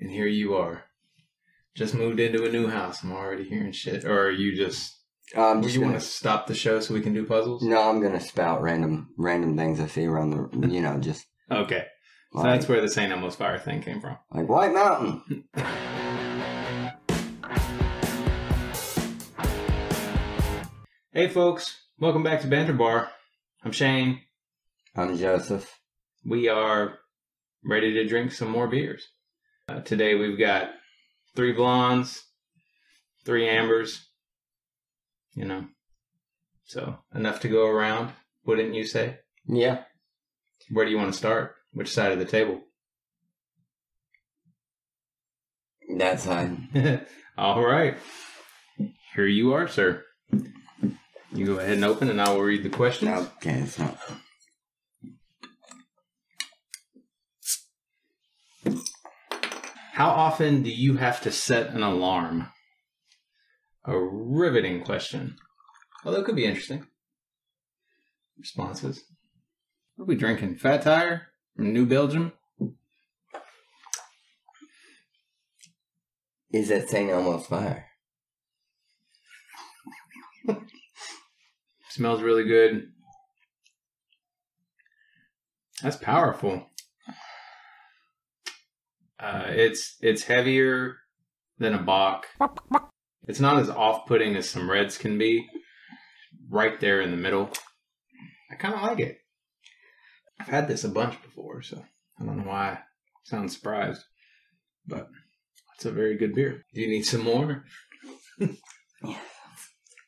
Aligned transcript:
And 0.00 0.10
here 0.10 0.26
you 0.26 0.54
are. 0.54 0.84
Just 1.74 1.94
moved 1.94 2.20
into 2.20 2.44
a 2.44 2.50
new 2.52 2.68
house. 2.68 3.02
I'm 3.02 3.12
already 3.12 3.44
hearing 3.44 3.72
shit. 3.72 4.04
Or 4.04 4.26
are 4.26 4.30
you 4.30 4.56
just. 4.56 4.94
I'm 5.36 5.62
just 5.62 5.74
you 5.74 5.80
gonna, 5.80 5.92
want 5.92 6.02
to 6.02 6.08
stop 6.08 6.46
the 6.46 6.54
show 6.54 6.80
so 6.80 6.94
we 6.94 7.00
can 7.00 7.12
do 7.12 7.26
puzzles? 7.26 7.62
No, 7.62 7.82
I'm 7.88 8.00
gonna 8.00 8.20
spout 8.20 8.62
random 8.62 9.10
random 9.18 9.56
things 9.56 9.78
I 9.80 9.86
see 9.86 10.06
around 10.06 10.30
the. 10.30 10.68
You 10.68 10.80
know, 10.80 10.98
just 10.98 11.26
Okay. 11.50 11.84
So 12.32 12.38
like, 12.38 12.60
that's 12.60 12.68
where 12.68 12.80
the 12.80 12.88
St. 12.88 13.12
Elmo's 13.12 13.36
Fire 13.36 13.58
thing 13.58 13.82
came 13.82 14.00
from. 14.00 14.16
like 14.32 14.48
White 14.48 14.72
Mountain. 14.72 15.44
Hey, 21.10 21.26
folks. 21.26 21.76
Welcome 21.98 22.22
back 22.22 22.42
to 22.42 22.46
Banter 22.46 22.74
Bar. 22.74 23.10
I'm 23.64 23.72
Shane. 23.72 24.20
I'm 24.94 25.16
Joseph. 25.16 25.80
We 26.24 26.48
are 26.48 26.98
ready 27.64 27.92
to 27.94 28.06
drink 28.06 28.30
some 28.30 28.50
more 28.50 28.68
beers. 28.68 29.08
Uh, 29.68 29.80
today 29.80 30.14
we've 30.14 30.38
got 30.38 30.70
three 31.36 31.52
blondes, 31.52 32.24
three 33.26 33.46
ambers. 33.46 34.08
You 35.34 35.44
know, 35.44 35.66
so 36.64 36.98
enough 37.14 37.40
to 37.40 37.48
go 37.48 37.66
around, 37.66 38.12
wouldn't 38.46 38.74
you 38.74 38.84
say? 38.84 39.18
Yeah. 39.46 39.82
Where 40.70 40.86
do 40.86 40.90
you 40.90 40.96
want 40.96 41.12
to 41.12 41.18
start? 41.18 41.54
Which 41.72 41.92
side 41.92 42.12
of 42.12 42.18
the 42.18 42.24
table? 42.24 42.62
That 45.96 46.20
side. 46.20 47.06
All 47.38 47.64
right. 47.64 47.98
Here 49.14 49.26
you 49.26 49.52
are, 49.52 49.68
sir. 49.68 50.02
You 51.32 51.46
go 51.46 51.58
ahead 51.58 51.74
and 51.74 51.84
open, 51.84 52.08
and 52.08 52.20
I 52.20 52.30
will 52.30 52.42
read 52.42 52.62
the 52.62 52.70
questions. 52.70 53.28
Okay, 53.36 53.64
not. 53.78 53.98
How 59.98 60.10
often 60.10 60.62
do 60.62 60.70
you 60.70 60.96
have 60.98 61.22
to 61.22 61.32
set 61.32 61.74
an 61.74 61.82
alarm? 61.82 62.52
A 63.84 63.98
riveting 63.98 64.84
question. 64.84 65.34
Although 66.04 66.20
it 66.20 66.24
could 66.24 66.36
be 66.36 66.44
interesting. 66.44 66.86
Responses. 68.38 69.02
What 69.96 70.04
are 70.04 70.06
we 70.06 70.14
drinking? 70.14 70.58
Fat 70.58 70.82
Tire 70.82 71.26
from 71.56 71.72
New 71.72 71.84
Belgium? 71.84 72.30
Is 76.52 76.68
that 76.68 76.88
St. 76.88 77.10
Elmo's 77.10 77.46
Fire? 77.46 77.86
Smells 81.88 82.22
really 82.22 82.44
good. 82.44 82.92
That's 85.82 85.96
powerful. 85.96 86.68
Uh, 89.20 89.44
it's 89.48 89.96
it's 90.00 90.22
heavier 90.22 90.96
than 91.58 91.74
a 91.74 91.82
bock. 91.82 92.26
It's 93.26 93.40
not 93.40 93.58
as 93.58 93.68
off-putting 93.68 94.36
as 94.36 94.48
some 94.48 94.70
reds 94.70 94.96
can 94.96 95.18
be. 95.18 95.46
Right 96.48 96.80
there 96.80 97.00
in 97.00 97.10
the 97.10 97.16
middle. 97.16 97.50
I 98.50 98.54
kind 98.54 98.74
of 98.74 98.82
like 98.82 99.00
it. 99.00 99.18
I've 100.40 100.48
had 100.48 100.68
this 100.68 100.84
a 100.84 100.88
bunch 100.88 101.20
before, 101.22 101.62
so 101.62 101.84
I 102.18 102.24
don't 102.24 102.38
know 102.38 102.48
why 102.48 102.70
I 102.70 102.78
sound 103.24 103.52
surprised. 103.52 104.02
But 104.86 105.08
it's 105.74 105.84
a 105.84 105.90
very 105.90 106.16
good 106.16 106.34
beer. 106.34 106.64
Do 106.72 106.80
you 106.80 106.88
need 106.88 107.02
some 107.02 107.22
more? 107.22 107.64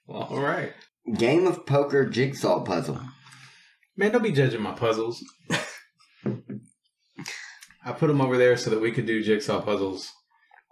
All 0.08 0.40
right. 0.40 0.72
Game 1.16 1.46
of 1.46 1.66
poker 1.66 2.06
jigsaw 2.06 2.64
puzzle. 2.64 3.00
Man, 3.96 4.12
don't 4.12 4.22
be 4.22 4.32
judging 4.32 4.62
my 4.62 4.72
puzzles. 4.72 5.22
I 7.84 7.92
put 7.92 8.08
them 8.08 8.20
over 8.20 8.36
there 8.36 8.56
so 8.56 8.70
that 8.70 8.80
we 8.80 8.92
could 8.92 9.06
do 9.06 9.22
jigsaw 9.22 9.60
puzzles 9.62 10.12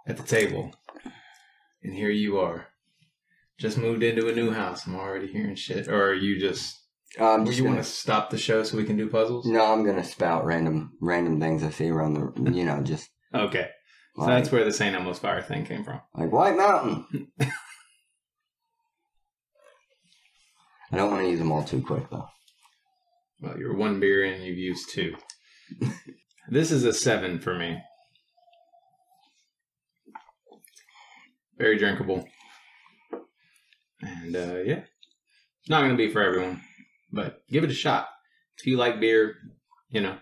at 0.07 0.17
the 0.17 0.23
table. 0.23 0.71
And 1.83 1.93
here 1.93 2.09
you 2.09 2.39
are. 2.39 2.67
Just 3.57 3.77
moved 3.77 4.03
into 4.03 4.27
a 4.27 4.35
new 4.35 4.51
house. 4.51 4.85
I'm 4.85 4.95
already 4.95 5.27
hearing 5.27 5.55
shit. 5.55 5.87
Or 5.87 6.09
are 6.09 6.13
you 6.13 6.39
just. 6.39 6.77
Um, 7.17 7.45
you 7.45 7.63
want 7.65 7.77
to 7.77 7.83
stop 7.83 8.29
the 8.29 8.37
show 8.37 8.63
so 8.63 8.77
we 8.77 8.83
can 8.83 8.95
do 8.95 9.09
puzzles? 9.09 9.45
No, 9.45 9.73
I'm 9.73 9.83
gonna 9.83 10.03
spout 10.03 10.45
random 10.45 10.93
random 11.01 11.39
things 11.39 11.63
I 11.63 11.71
see 11.71 11.89
around 11.89 12.13
the. 12.13 12.51
You 12.51 12.65
know, 12.65 12.81
just 12.81 13.09
Okay. 13.33 13.67
So 14.15 14.21
like, 14.21 14.29
that's 14.43 14.51
where 14.51 14.63
the 14.63 14.71
St. 14.71 14.95
Elmo's 14.95 15.19
Fire 15.19 15.41
thing 15.41 15.65
came 15.65 15.83
from. 15.83 16.01
like 16.13 16.31
White 16.31 16.55
Mountain. 16.55 17.31
I 20.91 20.97
don't 20.97 21.11
want 21.11 21.23
to 21.23 21.29
use 21.29 21.39
them 21.39 21.51
all 21.51 21.63
too 21.63 21.81
quick 21.81 22.09
though. 22.09 22.27
Well, 23.41 23.57
you're 23.57 23.75
one 23.75 23.99
beer 23.99 24.23
in, 24.25 24.41
you've 24.41 24.57
used 24.57 24.89
two. 24.91 25.15
this 26.49 26.71
is 26.71 26.83
a 26.83 26.93
seven 26.93 27.39
for 27.39 27.55
me. 27.55 27.77
Very 31.57 31.77
drinkable. 31.77 32.27
And 34.01 34.35
uh, 34.35 34.61
yeah, 34.63 34.83
it's 35.61 35.69
not 35.69 35.81
going 35.81 35.91
to 35.91 35.97
be 35.97 36.11
for 36.11 36.23
everyone, 36.23 36.61
but 37.11 37.41
give 37.49 37.63
it 37.63 37.71
a 37.71 37.75
shot. 37.75 38.07
If 38.57 38.65
you 38.65 38.77
like 38.77 38.99
beer, 38.99 39.35
you 39.89 40.01
know, 40.01 40.17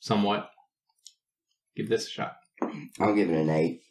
somewhat, 0.00 0.50
give 1.76 1.88
this 1.88 2.06
a 2.06 2.10
shot. 2.10 2.32
I'll 3.00 3.14
give 3.14 3.30
it 3.30 3.36
an 3.36 3.50
eight. 3.50 3.82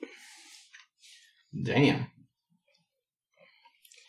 Damn. 1.64 2.08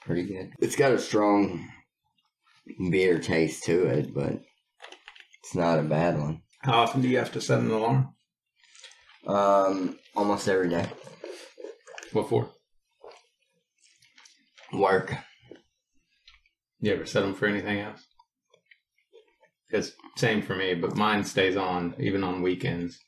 Pretty 0.05 0.25
good. 0.25 0.51
It's 0.61 0.77
got 0.77 0.93
a 0.93 0.99
strong 0.99 1.69
beer 2.91 3.19
taste 3.19 3.65
to 3.65 3.87
it, 3.87 4.13
but 4.15 4.41
it's 5.39 5.55
not 5.55 5.79
a 5.79 5.83
bad 5.83 6.19
one. 6.19 6.43
How 6.63 6.81
often 6.83 7.01
do 7.01 7.09
you 7.09 7.19
have 7.19 7.33
to 7.33 7.41
set 7.41 7.61
an 7.61 7.71
alarm? 7.71 8.15
Um, 9.27 9.99
almost 10.15 10.49
every 10.49 10.69
day. 10.69 10.89
What 12.13 12.29
for? 12.29 12.51
Work. 14.73 15.15
You 16.81 16.93
ever 16.93 17.07
set 17.07 17.21
them 17.23 17.35
for 17.35 17.47
anything 17.47 17.81
else? 17.81 18.05
It's 19.71 19.93
same 20.17 20.43
for 20.43 20.55
me, 20.55 20.75
but 20.75 20.97
mine 20.97 21.25
stays 21.25 21.57
on 21.57 21.95
even 21.99 22.25
on 22.25 22.43
weekends. 22.43 22.99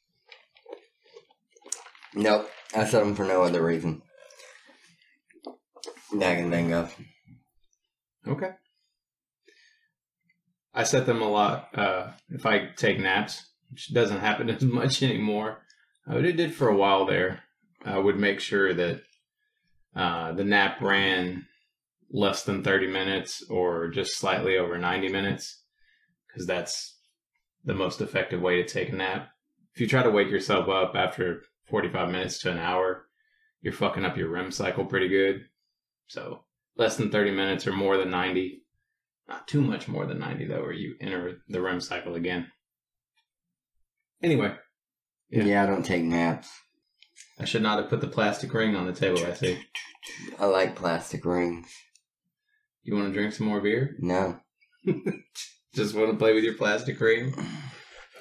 Nope. 2.15 2.51
I 2.75 2.84
set 2.84 3.01
them 3.01 3.15
for 3.15 3.25
no 3.25 3.43
other 3.43 3.63
reason. 3.63 4.03
That 6.19 6.33
I 6.33 6.37
can 6.37 6.73
of. 6.73 6.95
Okay. 8.27 8.51
I 10.75 10.84
set 10.84 11.06
them 11.06 11.22
a 11.22 11.28
lot 11.28 11.69
uh, 11.77 12.12
if 12.31 12.47
I 12.47 12.71
take 12.77 12.99
naps, 12.99 13.50
which 13.71 13.93
doesn't 13.93 14.21
happen 14.21 14.50
as 14.50 14.62
much 14.62 15.03
anymore. 15.03 15.62
Uh, 16.09 16.15
but 16.15 16.25
it 16.25 16.37
did 16.37 16.55
for 16.55 16.69
a 16.69 16.77
while 16.77 17.06
there. 17.06 17.43
I 17.84 17.99
would 17.99 18.19
make 18.19 18.41
sure 18.41 18.72
that 18.75 19.03
uh, 19.94 20.33
the 20.33 20.44
nap 20.44 20.81
ran 20.81 21.47
less 22.10 22.44
than 22.44 22.62
30 22.62 22.88
minutes 22.88 23.43
or 23.49 23.88
just 23.88 24.16
slightly 24.19 24.56
over 24.56 24.78
90 24.78 25.09
minutes 25.09 25.62
because 26.27 26.47
that's 26.47 26.99
the 27.65 27.75
most 27.75 28.00
effective 28.00 28.41
way 28.41 28.56
to 28.56 28.69
take 28.69 28.91
a 28.91 28.97
nap. 28.97 29.31
If 29.75 29.81
you 29.81 29.87
try 29.87 30.03
to 30.03 30.10
wake 30.10 30.31
yourself 30.31 30.69
up 30.69 30.94
after 30.94 31.43
45 31.69 32.10
minutes 32.10 32.39
to 32.41 32.50
an 32.50 32.59
hour, 32.59 33.06
you're 33.62 33.72
fucking 33.72 34.04
up 34.04 34.16
your 34.16 34.28
REM 34.28 34.50
cycle 34.50 34.84
pretty 34.84 35.09
good. 35.09 35.47
So 36.09 36.44
less 36.77 36.97
than 36.97 37.10
30 37.10 37.31
minutes 37.31 37.66
or 37.66 37.72
more 37.72 37.97
than 37.97 38.10
90. 38.10 38.62
Not 39.28 39.47
too 39.49 39.60
much 39.62 39.88
more 39.88 40.05
than 40.06 40.19
90, 40.19 40.47
though, 40.47 40.62
or 40.62 40.72
you 40.72 40.97
enter 41.00 41.38
the 41.49 41.60
REM 41.60 41.81
cycle 41.81 42.15
again. 42.15 42.49
Anyway, 44.22 44.55
Yeah. 45.31 45.44
Yeah. 45.44 45.62
I 45.62 45.66
don't 45.66 45.84
take 45.84 46.05
naps. 46.05 46.49
I 47.38 47.44
should 47.44 47.62
not 47.62 47.78
have 47.78 47.88
put 47.88 48.00
the 48.00 48.09
plastic 48.09 48.53
ring 48.53 48.77
on 48.77 48.87
the 48.87 48.93
table, 48.93 49.25
I 49.25 49.34
see. 49.34 49.59
I 50.38 50.47
like 50.47 50.77
plastic 50.77 51.25
rings. 51.25 51.69
You 52.83 52.94
want 52.94 53.09
to 53.09 53.12
drink 53.19 53.33
some 53.33 53.47
more 53.47 53.60
beer? 53.60 53.97
No. 54.00 54.38
Just 55.75 55.94
want 55.94 56.10
to 56.10 56.16
play 56.16 56.34
with 56.34 56.44
your 56.44 56.54
plastic 56.54 57.00
ring? 57.00 57.33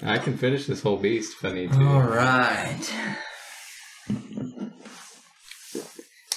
I 0.01 0.17
can 0.17 0.37
finish 0.37 0.65
this 0.65 0.81
whole 0.81 0.97
beast 0.97 1.35
if 1.37 1.45
I 1.45 1.51
need 1.53 1.71
to. 1.73 1.79
right. 1.79 2.93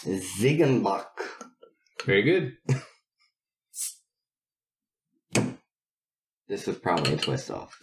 ZiegenBock. 0.04 1.06
Very 2.04 2.22
good. 2.22 2.56
This 6.48 6.66
was 6.66 6.76
probably 6.76 7.14
a 7.14 7.16
twist 7.16 7.50
off. 7.50 7.80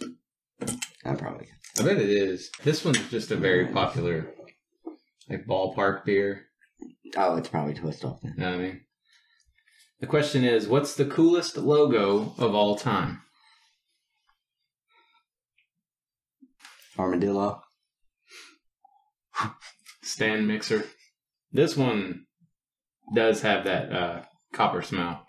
I 1.03 1.15
probably. 1.15 1.47
I 1.79 1.83
bet 1.83 1.97
it 1.97 2.09
is. 2.09 2.51
This 2.63 2.85
one's 2.85 3.09
just 3.09 3.31
a 3.31 3.35
very 3.35 3.67
popular, 3.67 4.33
like, 5.29 5.45
ballpark 5.47 6.05
beer. 6.05 6.45
Oh, 7.15 7.35
it's 7.37 7.49
probably 7.49 7.73
twist 7.73 8.05
off 8.05 8.21
then. 8.21 8.33
You 8.37 8.43
know 8.43 8.51
what 8.51 8.59
I 8.59 8.63
mean? 8.63 8.81
The 9.99 10.07
question 10.07 10.43
is, 10.43 10.67
what's 10.67 10.95
the 10.95 11.05
coolest 11.05 11.57
logo 11.57 12.33
of 12.37 12.53
all 12.53 12.75
time? 12.75 13.21
Armadillo. 16.97 17.61
Stand 20.03 20.47
mixer. 20.47 20.85
This 21.51 21.75
one 21.75 22.25
does 23.13 23.41
have 23.41 23.65
that 23.65 23.91
uh, 23.91 24.23
copper 24.53 24.81
smell. 24.81 25.25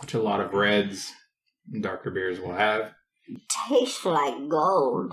Which 0.00 0.14
a 0.14 0.22
lot 0.22 0.40
of 0.40 0.54
reds 0.54 1.12
and 1.72 1.82
darker 1.82 2.10
beers 2.10 2.40
will 2.40 2.54
have. 2.54 2.92
Tastes 3.68 4.04
like 4.04 4.48
gold. 4.48 5.12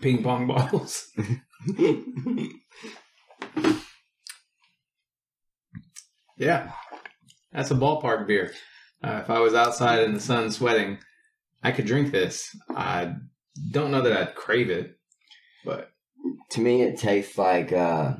Ping 0.00 0.22
pong 0.22 0.46
balls. 0.46 1.10
yeah, 6.38 6.72
that's 7.52 7.70
a 7.70 7.74
ballpark 7.74 8.26
beer. 8.26 8.52
Uh, 9.02 9.20
if 9.22 9.30
I 9.30 9.40
was 9.40 9.54
outside 9.54 10.02
in 10.02 10.14
the 10.14 10.20
sun 10.20 10.50
sweating, 10.50 10.98
I 11.62 11.72
could 11.72 11.86
drink 11.86 12.12
this. 12.12 12.56
I 12.70 13.14
don't 13.70 13.90
know 13.90 14.02
that 14.02 14.16
I'd 14.16 14.34
crave 14.34 14.70
it, 14.70 14.98
but 15.64 15.90
to 16.52 16.60
me, 16.60 16.82
it 16.82 16.98
tastes 16.98 17.36
like 17.36 17.72
uh, 17.72 18.14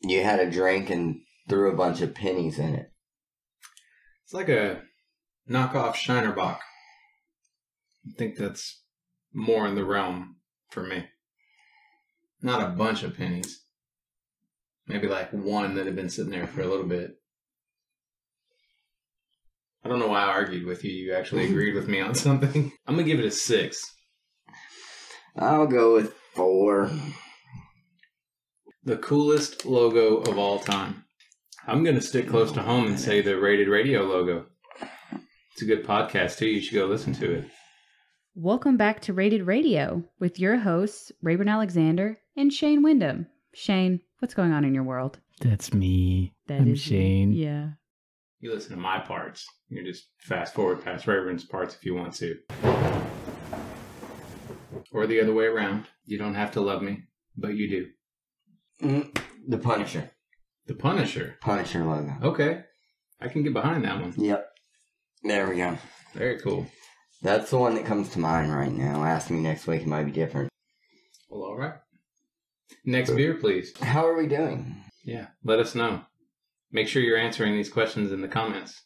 you 0.00 0.22
had 0.22 0.40
a 0.40 0.50
drink 0.50 0.90
and 0.90 1.20
threw 1.48 1.70
a 1.70 1.76
bunch 1.76 2.00
of 2.00 2.14
pennies 2.14 2.58
in 2.58 2.74
it. 2.74 2.92
it's 4.24 4.34
like 4.34 4.48
a 4.48 4.82
knockoff 5.48 5.94
Shiner 5.94 6.32
Bock. 6.32 6.60
I 8.06 8.12
think 8.16 8.36
that's 8.36 8.82
more 9.32 9.66
in 9.66 9.74
the 9.74 9.84
realm 9.84 10.36
for 10.70 10.82
me. 10.82 11.06
Not 12.40 12.62
a 12.62 12.72
bunch 12.72 13.02
of 13.02 13.16
pennies. 13.16 13.64
Maybe 14.86 15.08
like 15.08 15.32
one 15.32 15.74
that 15.74 15.86
had 15.86 15.96
been 15.96 16.08
sitting 16.08 16.30
there 16.30 16.46
for 16.46 16.62
a 16.62 16.66
little 16.66 16.86
bit. 16.86 17.16
I 19.84 19.88
don't 19.88 19.98
know 19.98 20.08
why 20.08 20.22
I 20.22 20.28
argued 20.28 20.66
with 20.66 20.84
you. 20.84 20.92
You 20.92 21.14
actually 21.14 21.46
agreed 21.50 21.74
with 21.74 21.88
me 21.88 22.00
on 22.00 22.14
something. 22.14 22.72
I'm 22.86 22.94
gonna 22.94 23.06
give 23.06 23.18
it 23.18 23.26
a 23.26 23.30
six. 23.30 23.94
I'll 25.36 25.66
go 25.66 25.94
with 25.94 26.14
four. 26.34 26.90
The 28.88 28.96
coolest 28.96 29.66
logo 29.66 30.16
of 30.22 30.38
all 30.38 30.60
time. 30.60 31.04
I'm 31.66 31.84
gonna 31.84 32.00
stick 32.00 32.26
close 32.26 32.50
to 32.52 32.62
home 32.62 32.86
and 32.86 32.98
say 32.98 33.20
the 33.20 33.38
Rated 33.38 33.68
Radio 33.68 34.02
logo. 34.02 34.46
It's 35.52 35.60
a 35.60 35.66
good 35.66 35.84
podcast 35.84 36.38
too. 36.38 36.48
You 36.48 36.62
should 36.62 36.76
go 36.76 36.86
listen 36.86 37.12
to 37.16 37.30
it. 37.34 37.44
Welcome 38.34 38.78
back 38.78 39.02
to 39.02 39.12
Rated 39.12 39.46
Radio 39.46 40.04
with 40.18 40.38
your 40.38 40.56
hosts, 40.56 41.12
Rayburn 41.20 41.50
Alexander 41.50 42.18
and 42.34 42.50
Shane 42.50 42.82
Wyndham. 42.82 43.26
Shane, 43.52 44.00
what's 44.20 44.32
going 44.32 44.52
on 44.52 44.64
in 44.64 44.74
your 44.74 44.84
world? 44.84 45.18
That's 45.42 45.74
me. 45.74 46.32
That 46.46 46.62
I'm 46.62 46.72
is- 46.72 46.80
Shane. 46.80 47.34
Yeah. 47.34 47.72
You 48.40 48.54
listen 48.54 48.70
to 48.70 48.78
my 48.78 49.00
parts. 49.00 49.46
You 49.68 49.76
can 49.76 49.84
just 49.84 50.06
fast 50.16 50.54
forward 50.54 50.82
past 50.82 51.06
Rayburn's 51.06 51.44
parts 51.44 51.74
if 51.74 51.84
you 51.84 51.94
want 51.94 52.14
to. 52.14 52.38
Or 54.92 55.06
the 55.06 55.20
other 55.20 55.34
way 55.34 55.44
around. 55.44 55.84
You 56.06 56.16
don't 56.16 56.36
have 56.36 56.52
to 56.52 56.62
love 56.62 56.80
me, 56.80 57.02
but 57.36 57.48
you 57.54 57.68
do. 57.68 57.88
Mm, 58.82 59.18
The 59.46 59.58
Punisher. 59.58 60.10
The 60.66 60.74
Punisher. 60.74 61.36
Punisher 61.40 61.84
logo. 61.84 62.12
Okay. 62.22 62.62
I 63.20 63.28
can 63.28 63.42
get 63.42 63.52
behind 63.52 63.84
that 63.84 64.00
one. 64.00 64.14
Yep. 64.16 64.46
There 65.24 65.48
we 65.48 65.56
go. 65.56 65.76
Very 66.14 66.38
cool. 66.40 66.66
That's 67.22 67.50
the 67.50 67.58
one 67.58 67.74
that 67.74 67.84
comes 67.86 68.10
to 68.10 68.20
mind 68.20 68.54
right 68.54 68.72
now. 68.72 69.04
Ask 69.04 69.30
me 69.30 69.40
next 69.40 69.66
week, 69.66 69.82
it 69.82 69.88
might 69.88 70.04
be 70.04 70.12
different. 70.12 70.48
Well, 71.28 71.42
all 71.42 71.56
right. 71.56 71.74
Next 72.84 73.10
beer, 73.10 73.34
please. 73.34 73.76
How 73.80 74.06
are 74.06 74.16
we 74.16 74.26
doing? 74.28 74.76
Yeah, 75.04 75.26
let 75.42 75.58
us 75.58 75.74
know. 75.74 76.02
Make 76.70 76.86
sure 76.86 77.02
you're 77.02 77.18
answering 77.18 77.54
these 77.54 77.70
questions 77.70 78.12
in 78.12 78.20
the 78.20 78.28
comments. 78.28 78.82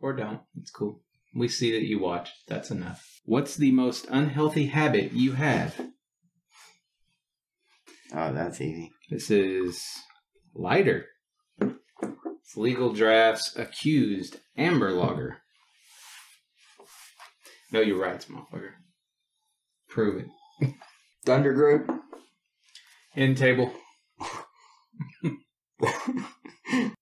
Or 0.00 0.12
don't. 0.12 0.40
It's 0.60 0.70
cool. 0.70 1.00
We 1.34 1.48
see 1.48 1.72
that 1.72 1.82
you 1.86 1.98
watch. 1.98 2.30
That's 2.46 2.70
enough. 2.70 3.04
What's 3.24 3.56
the 3.56 3.72
most 3.72 4.06
unhealthy 4.10 4.66
habit 4.66 5.12
you 5.12 5.32
have? 5.32 5.80
Oh, 8.14 8.32
that's 8.32 8.60
easy. 8.60 8.92
This 9.10 9.30
is 9.30 9.82
lighter. 10.54 11.06
It's 11.60 12.56
legal 12.56 12.92
drafts 12.92 13.56
accused 13.56 14.40
amber 14.56 14.92
lager. 14.92 15.38
No, 17.70 17.80
you're 17.80 18.00
right, 18.00 18.20
motherfucker. 18.28 18.72
Prove 19.88 20.24
it. 20.60 20.74
Thunder 21.24 21.54
Group. 21.54 21.90
End 23.16 23.36
table. 23.36 23.72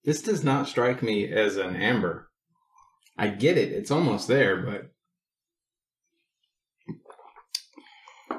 This 0.04 0.22
does 0.22 0.42
not 0.42 0.66
strike 0.66 1.02
me 1.02 1.30
as 1.30 1.56
an 1.56 1.76
amber. 1.76 2.30
I 3.16 3.28
get 3.28 3.58
it. 3.58 3.70
It's 3.70 3.90
almost 3.90 4.28
there, 4.28 4.56
but 4.56 4.90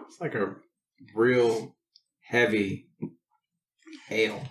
it's 0.02 0.20
like 0.20 0.34
a 0.34 0.56
real 1.16 1.76
heavy 2.32 2.88
ale 4.10 4.42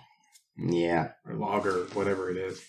yeah. 0.55 1.09
or 1.25 1.33
lager, 1.33 1.85
whatever 1.93 2.29
it 2.29 2.37
is. 2.37 2.61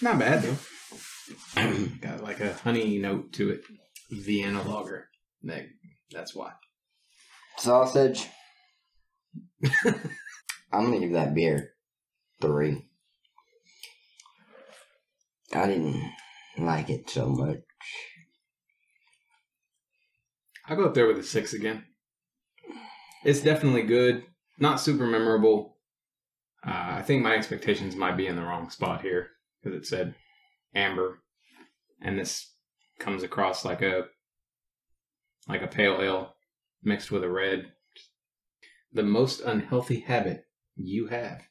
Not 0.00 0.20
bad 0.20 0.42
though. 0.42 0.56
Got 2.00 2.22
like 2.22 2.38
a 2.40 2.54
honey 2.54 2.98
note 2.98 3.32
to 3.34 3.50
it. 3.50 3.62
Vienna 4.10 4.62
lager. 4.62 5.08
That, 5.42 5.64
that's 6.12 6.32
why. 6.32 6.52
Sausage. 7.58 8.28
I'm 10.72 10.84
gonna 10.84 11.00
give 11.00 11.12
that 11.12 11.34
beer 11.34 11.72
three. 12.40 12.86
I 15.52 15.66
didn't 15.66 16.00
like 16.58 16.88
it 16.88 17.10
so 17.10 17.28
much. 17.30 17.58
I'll 20.68 20.76
go 20.76 20.84
up 20.84 20.94
there 20.94 21.08
with 21.08 21.18
a 21.18 21.24
six 21.24 21.52
again. 21.52 21.84
It's 23.26 23.42
definitely 23.42 23.82
good. 23.82 24.24
Not 24.56 24.78
super 24.78 25.04
memorable. 25.04 25.78
Uh, 26.64 26.98
I 26.98 27.02
think 27.02 27.24
my 27.24 27.34
expectations 27.34 27.96
might 27.96 28.16
be 28.16 28.28
in 28.28 28.36
the 28.36 28.42
wrong 28.42 28.70
spot 28.70 29.02
here 29.02 29.30
because 29.60 29.76
it 29.76 29.84
said 29.84 30.14
amber, 30.76 31.18
and 32.00 32.16
this 32.16 32.52
comes 33.00 33.24
across 33.24 33.64
like 33.64 33.82
a 33.82 34.04
like 35.48 35.60
a 35.60 35.66
pale 35.66 36.00
ale 36.00 36.36
mixed 36.84 37.10
with 37.10 37.24
a 37.24 37.28
red. 37.28 37.72
The 38.92 39.02
most 39.02 39.40
unhealthy 39.40 39.98
habit 39.98 40.44
you 40.76 41.08
have. 41.08 41.42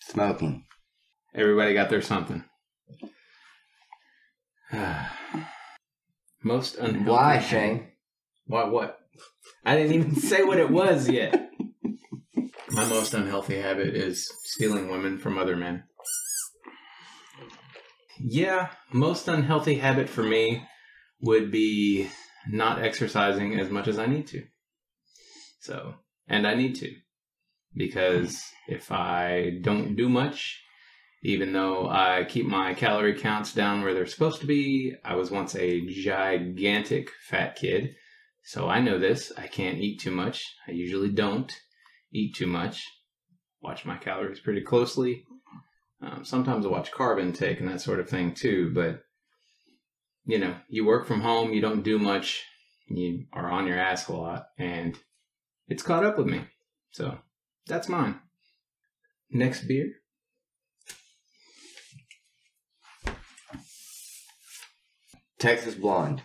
Smoking. 0.00 0.66
Everybody 1.34 1.72
got 1.72 1.88
their 1.88 2.02
something. 2.02 2.44
most 6.46 6.76
unhealthy. 6.76 7.10
Why. 7.10 7.40
Shane? 7.40 7.88
Why 8.46 8.64
what? 8.64 8.98
I 9.64 9.76
didn't 9.76 9.94
even 9.94 10.16
say 10.30 10.44
what 10.44 10.58
it 10.58 10.70
was 10.70 11.08
yet. 11.08 11.50
My 12.70 12.84
most 12.84 13.14
unhealthy 13.14 13.60
habit 13.60 13.94
is 13.94 14.30
stealing 14.44 14.88
women 14.88 15.18
from 15.18 15.38
other 15.38 15.56
men. 15.56 15.84
Yeah, 18.18 18.70
most 18.92 19.28
unhealthy 19.28 19.74
habit 19.78 20.08
for 20.08 20.22
me 20.22 20.62
would 21.20 21.50
be 21.50 22.08
not 22.48 22.82
exercising 22.82 23.58
as 23.58 23.68
much 23.68 23.88
as 23.88 23.98
I 23.98 24.06
need 24.06 24.28
to. 24.28 24.44
So, 25.60 25.94
and 26.28 26.46
I 26.46 26.54
need 26.54 26.76
to. 26.76 26.92
Because 27.74 28.40
if 28.68 28.92
I 28.92 29.58
don't 29.62 29.96
do 29.96 30.08
much, 30.08 30.62
even 31.26 31.52
though 31.52 31.88
I 31.88 32.24
keep 32.24 32.46
my 32.46 32.72
calorie 32.74 33.18
counts 33.18 33.52
down 33.52 33.82
where 33.82 33.92
they're 33.92 34.06
supposed 34.06 34.40
to 34.42 34.46
be, 34.46 34.94
I 35.04 35.16
was 35.16 35.28
once 35.28 35.56
a 35.56 35.84
gigantic 35.84 37.10
fat 37.28 37.56
kid. 37.56 37.96
So 38.44 38.68
I 38.68 38.78
know 38.78 39.00
this. 39.00 39.32
I 39.36 39.48
can't 39.48 39.78
eat 39.78 39.98
too 39.98 40.12
much. 40.12 40.54
I 40.68 40.70
usually 40.70 41.10
don't 41.10 41.52
eat 42.12 42.36
too 42.36 42.46
much. 42.46 42.80
Watch 43.60 43.84
my 43.84 43.96
calories 43.96 44.38
pretty 44.38 44.60
closely. 44.60 45.24
Um, 46.00 46.24
sometimes 46.24 46.64
I 46.64 46.68
watch 46.68 46.92
carb 46.92 47.20
intake 47.20 47.58
and 47.58 47.68
that 47.70 47.80
sort 47.80 47.98
of 47.98 48.08
thing 48.08 48.32
too. 48.32 48.70
But 48.72 49.00
you 50.26 50.38
know, 50.38 50.54
you 50.68 50.86
work 50.86 51.08
from 51.08 51.22
home, 51.22 51.52
you 51.52 51.60
don't 51.60 51.82
do 51.82 51.98
much, 51.98 52.44
you 52.86 53.24
are 53.32 53.50
on 53.50 53.66
your 53.66 53.78
ass 53.78 54.06
a 54.06 54.12
lot, 54.12 54.46
and 54.58 54.96
it's 55.66 55.82
caught 55.82 56.04
up 56.04 56.18
with 56.18 56.28
me. 56.28 56.44
So 56.92 57.18
that's 57.66 57.88
mine. 57.88 58.20
Next 59.28 59.66
beer. 59.66 59.88
Texas 65.38 65.74
Blonde. 65.74 66.22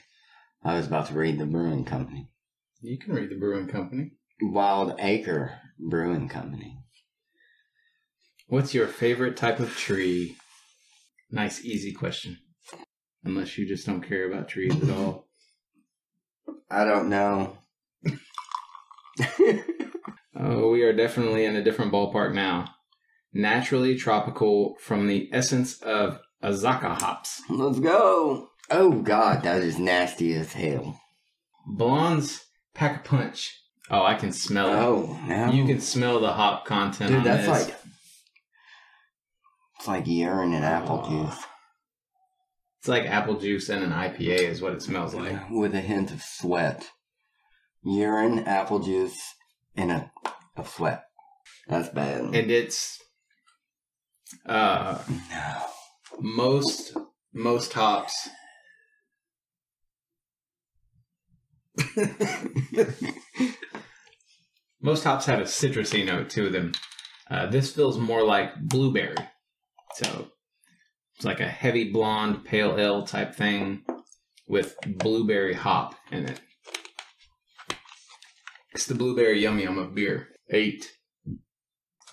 I 0.64 0.76
was 0.78 0.88
about 0.88 1.08
to 1.08 1.14
read 1.14 1.40
the 1.40 1.46
brewing 1.46 1.86
company. 1.86 2.30
You 2.82 2.98
can 2.98 3.14
read 3.14 3.30
the 3.30 3.38
brewing 3.38 3.68
company. 3.68 4.12
Wild 4.42 4.96
Acre 5.00 5.60
Brewing 5.80 6.28
Company. 6.30 6.80
What's 8.48 8.74
your 8.74 8.88
favorite 8.88 9.38
type 9.38 9.60
of 9.60 9.76
tree? 9.78 10.36
Nice, 11.30 11.64
easy 11.64 11.94
question. 11.94 12.38
Unless 13.24 13.58
you 13.58 13.68
just 13.68 13.86
don't 13.86 14.02
care 14.02 14.32
about 14.32 14.50
trees 14.50 14.76
at 14.82 14.90
all. 14.90 15.28
I 16.70 16.86
don't 16.86 17.10
know. 17.10 17.58
Oh, 20.44 20.72
we 20.72 20.82
are 20.82 20.94
definitely 20.94 21.46
in 21.46 21.56
a 21.56 21.64
different 21.64 21.94
ballpark 21.94 22.34
now. 22.34 22.74
Naturally 23.32 23.96
tropical 23.96 24.76
from 24.80 25.06
the 25.06 25.30
essence 25.32 25.80
of 25.82 26.20
Azacca 26.44 27.00
hops. 27.00 27.44
Let's 27.48 27.80
go. 27.80 28.50
Oh 28.70 29.02
God, 29.02 29.44
that 29.44 29.62
is 29.62 29.78
nasty 29.80 30.34
as 30.34 30.54
hell. 30.54 31.00
Blonde's 31.68 32.46
Pack 32.74 33.06
a 33.06 33.10
punch. 33.10 33.58
Oh, 33.90 34.04
I 34.04 34.16
can 34.16 34.32
smell 34.32 34.70
it. 34.70 34.78
Oh, 34.78 35.20
no. 35.26 35.52
You 35.52 35.66
can 35.66 35.82
smell 35.82 36.20
the 36.22 36.32
hop 36.32 36.66
content 36.66 37.10
Dude, 37.10 37.18
on 37.20 37.24
that's 37.26 37.48
this. 37.48 37.68
like. 37.68 37.76
It's 39.78 39.88
like 39.88 40.08
urine 40.08 40.54
and 40.54 40.64
apple 40.64 41.04
Oh. 41.06 41.10
juice. 41.26 41.44
It's 42.80 42.88
like 42.88 43.06
apple 43.06 43.38
juice 43.40 43.70
and 43.70 43.84
an 43.84 43.92
IPA 43.92 44.40
is 44.40 44.62
what 44.62 44.74
it 44.74 44.82
smells 44.82 45.14
like. 45.14 45.50
With 45.50 45.76
a 45.76 45.82
hint 45.82 46.12
of 46.12 46.22
sweat. 46.22 46.90
Urine, 47.84 48.40
apple 48.40 48.80
juice, 48.80 49.20
and 49.76 49.92
a, 49.92 50.12
a 50.56 50.66
sweat. 50.66 51.04
That's 51.68 51.90
bad. 51.90 52.22
And 52.22 52.52
it's 52.52 53.00
uh 54.46 55.00
no. 55.32 55.66
most 56.20 56.96
most 57.34 57.74
hops 57.74 58.30
most 64.82 65.04
hops 65.04 65.26
have 65.26 65.40
a 65.40 65.44
citrusy 65.44 66.06
note 66.06 66.30
to 66.32 66.50
them. 66.50 66.74
Uh, 67.30 67.46
this 67.48 67.74
feels 67.74 67.98
more 67.98 68.24
like 68.24 68.56
blueberry. 68.60 69.16
So 69.96 70.28
it's 71.16 71.26
like 71.26 71.40
a 71.40 71.48
heavy 71.48 71.92
blonde 71.92 72.44
pale 72.46 72.78
ale 72.78 73.06
type 73.06 73.36
thing 73.36 73.84
with 74.48 74.76
blueberry 74.86 75.54
hop 75.54 75.96
in 76.12 76.26
it. 76.26 76.42
It's 78.74 78.86
the 78.86 78.96
blueberry 78.96 79.40
yum 79.42 79.60
yum 79.60 79.78
of 79.78 79.94
beer. 79.96 80.30
Eight. 80.50 80.92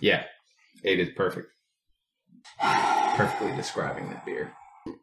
Yeah, 0.00 0.25
eight 0.85 1.00
is 1.00 1.09
perfect. 1.17 1.49
Perfectly 2.61 3.55
describing 3.57 4.11
that 4.11 4.25
beer. 4.25 4.53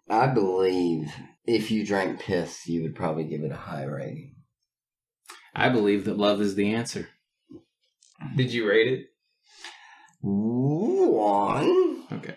I 0.10 0.28
believe 0.28 1.12
if 1.46 1.72
you 1.72 1.86
drank 1.86 2.20
piss, 2.20 2.68
you 2.68 2.84
would 2.84 2.96
probably 2.96 3.26
give 3.26 3.44
it 3.44 3.52
a 3.52 3.58
high 3.58 3.84
rating. 3.84 4.35
I 5.56 5.70
believe 5.70 6.06
that 6.06 6.18
love 6.18 6.42
is 6.42 6.56
the 6.56 6.74
answer. 6.74 7.10
Did 8.36 8.52
you 8.54 8.68
rate 8.68 8.88
it? 8.92 9.06
One. 10.22 12.04
Okay. 12.12 12.36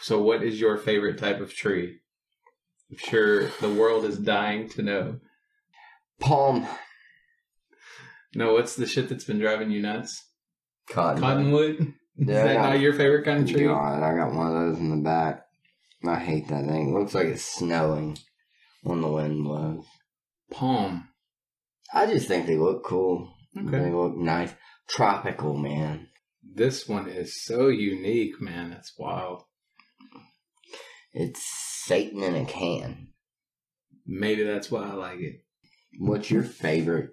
So, 0.00 0.20
what 0.20 0.42
is 0.42 0.60
your 0.60 0.76
favorite 0.76 1.18
type 1.18 1.40
of 1.40 1.54
tree? 1.54 1.98
I'm 2.90 2.98
sure 2.98 3.48
the 3.60 3.72
world 3.72 4.04
is 4.04 4.18
dying 4.18 4.68
to 4.70 4.82
know. 4.82 5.20
Palm. 6.20 6.66
No, 8.34 8.52
what's 8.54 8.76
the 8.76 8.86
shit 8.86 9.08
that's 9.08 9.24
been 9.24 9.38
driving 9.38 9.70
you 9.70 9.80
nuts? 9.82 10.22
Cotton. 10.88 11.22
Cottonwood? 11.22 11.80
Is 12.18 12.26
that 12.28 12.54
got- 12.54 12.70
not 12.70 12.80
your 12.80 12.92
favorite 12.94 13.24
kind 13.24 13.42
of 13.42 13.50
tree? 13.50 13.64
God, 13.66 14.02
I 14.02 14.14
got 14.16 14.32
one 14.34 14.46
of 14.46 14.52
those 14.54 14.78
in 14.78 14.90
the 14.90 15.02
back. 15.04 15.42
I 16.06 16.18
hate 16.18 16.48
that 16.48 16.64
thing. 16.66 16.90
It 16.90 16.98
looks 16.98 17.14
like 17.14 17.26
it's 17.26 17.44
snowing 17.44 18.16
when 18.82 19.02
the 19.02 19.08
wind 19.08 19.42
blows. 19.44 19.84
Palm. 20.50 21.08
I 21.92 22.06
just 22.06 22.28
think 22.28 22.46
they 22.46 22.56
look 22.56 22.84
cool. 22.84 23.32
Okay. 23.56 23.78
They 23.78 23.90
look 23.90 24.16
nice. 24.16 24.52
Tropical, 24.88 25.56
man. 25.56 26.08
This 26.42 26.88
one 26.88 27.08
is 27.08 27.44
so 27.44 27.68
unique, 27.68 28.40
man. 28.40 28.70
That's 28.70 28.92
wild. 28.98 29.42
It's 31.12 31.42
Satan 31.84 32.22
in 32.22 32.34
a 32.34 32.44
can. 32.44 33.08
Maybe 34.06 34.44
that's 34.44 34.70
why 34.70 34.84
I 34.84 34.92
like 34.92 35.20
it. 35.20 35.40
What's 35.98 36.30
your 36.30 36.42
favorite 36.42 37.10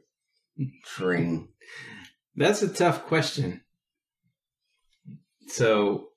tree? 0.86 1.46
That's 2.36 2.64
a 2.64 2.68
tough 2.68 3.06
question. 3.06 3.62
So, 5.48 6.10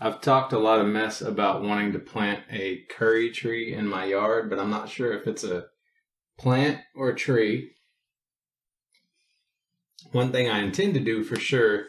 I've 0.00 0.20
talked 0.20 0.52
a 0.52 0.58
lot 0.58 0.80
of 0.80 0.86
mess 0.86 1.22
about 1.22 1.62
wanting 1.62 1.92
to 1.92 1.98
plant 1.98 2.42
a 2.50 2.82
curry 2.90 3.30
tree 3.30 3.72
in 3.72 3.86
my 3.86 4.04
yard, 4.04 4.50
but 4.50 4.58
I'm 4.58 4.70
not 4.70 4.88
sure 4.88 5.12
if 5.12 5.26
it's 5.26 5.44
a 5.44 5.66
plant 6.36 6.80
or 6.96 7.10
a 7.10 7.16
tree. 7.16 7.73
One 10.12 10.32
thing 10.32 10.48
I 10.48 10.60
intend 10.60 10.94
to 10.94 11.00
do 11.00 11.24
for 11.24 11.36
sure 11.36 11.86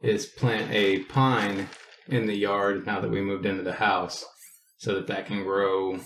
is 0.00 0.26
plant 0.26 0.72
a 0.72 1.00
pine 1.00 1.68
in 2.08 2.26
the 2.26 2.36
yard 2.36 2.86
now 2.86 3.00
that 3.00 3.10
we 3.10 3.20
moved 3.20 3.46
into 3.46 3.62
the 3.62 3.72
house 3.72 4.24
so 4.76 4.94
that 4.94 5.06
that 5.08 5.26
can 5.26 5.42
grow 5.42 6.00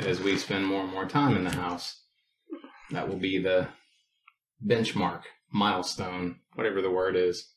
as 0.00 0.20
we 0.20 0.36
spend 0.36 0.66
more 0.66 0.82
and 0.82 0.92
more 0.92 1.06
time 1.06 1.36
in 1.36 1.44
the 1.44 1.50
house. 1.50 2.02
That 2.90 3.08
will 3.08 3.18
be 3.18 3.38
the 3.38 3.68
benchmark, 4.64 5.22
milestone, 5.52 6.40
whatever 6.54 6.80
the 6.80 6.90
word 6.90 7.16
is. 7.16 7.52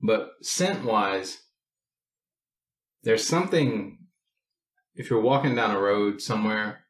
But 0.00 0.30
scent 0.42 0.84
wise, 0.84 1.38
there's 3.02 3.26
something, 3.26 3.98
if 4.94 5.10
you're 5.10 5.20
walking 5.20 5.54
down 5.54 5.76
a 5.76 5.80
road 5.80 6.20
somewhere 6.22 6.84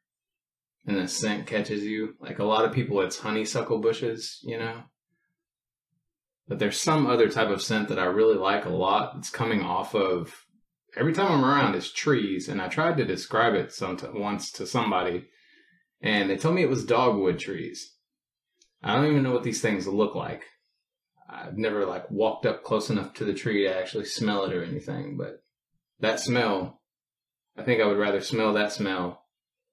and 0.85 0.97
the 0.97 1.07
scent 1.07 1.47
catches 1.47 1.83
you, 1.83 2.15
like 2.19 2.39
a 2.39 2.43
lot 2.43 2.65
of 2.65 2.73
people, 2.73 3.01
it's 3.01 3.19
honeysuckle 3.19 3.79
bushes, 3.79 4.39
you 4.43 4.57
know? 4.57 4.83
But 6.47 6.59
there's 6.59 6.79
some 6.79 7.07
other 7.07 7.29
type 7.29 7.49
of 7.49 7.61
scent 7.61 7.87
that 7.89 7.99
I 7.99 8.05
really 8.05 8.37
like 8.37 8.65
a 8.65 8.69
lot. 8.69 9.15
It's 9.17 9.29
coming 9.29 9.61
off 9.61 9.95
of 9.95 10.45
every 10.97 11.13
time 11.13 11.31
I'm 11.31 11.45
around 11.45 11.75
is 11.75 11.91
trees, 11.91 12.49
and 12.49 12.61
I 12.61 12.67
tried 12.67 12.97
to 12.97 13.05
describe 13.05 13.53
it 13.53 13.71
some 13.71 13.97
once 14.13 14.51
to 14.53 14.65
somebody, 14.65 15.27
and 16.01 16.29
they 16.29 16.37
told 16.37 16.55
me 16.55 16.63
it 16.63 16.69
was 16.69 16.85
dogwood 16.85 17.39
trees. 17.39 17.95
I 18.83 18.95
don't 18.95 19.11
even 19.11 19.23
know 19.23 19.31
what 19.31 19.43
these 19.43 19.61
things 19.61 19.87
look 19.87 20.15
like. 20.15 20.43
I've 21.29 21.57
never 21.57 21.85
like 21.85 22.09
walked 22.11 22.45
up 22.45 22.63
close 22.63 22.89
enough 22.89 23.13
to 23.13 23.23
the 23.23 23.33
tree 23.33 23.63
to 23.63 23.73
actually 23.73 24.05
smell 24.05 24.43
it 24.43 24.53
or 24.53 24.63
anything, 24.63 25.15
but 25.17 25.43
that 25.99 26.19
smell, 26.19 26.81
I 27.55 27.63
think 27.63 27.81
I 27.81 27.85
would 27.85 27.99
rather 27.99 28.19
smell 28.19 28.53
that 28.53 28.73
smell 28.73 29.20